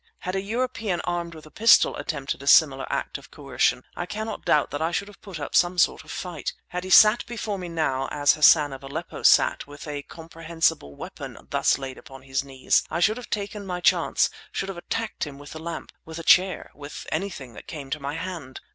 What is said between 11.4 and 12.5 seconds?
thus laid upon his